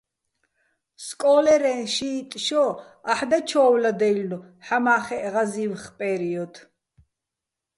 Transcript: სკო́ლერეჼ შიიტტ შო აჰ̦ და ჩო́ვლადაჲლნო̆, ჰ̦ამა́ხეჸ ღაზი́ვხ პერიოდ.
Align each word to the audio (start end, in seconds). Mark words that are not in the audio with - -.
სკო́ლერეჼ 1.05 1.73
შიიტტ 1.95 2.31
შო 2.45 2.65
აჰ̦ 3.11 3.21
და 3.29 3.39
ჩო́ვლადაჲლნო̆, 3.49 4.45
ჰ̦ამა́ხეჸ 4.65 5.25
ღაზი́ვხ 5.33 5.83
პერიოდ. 5.97 6.53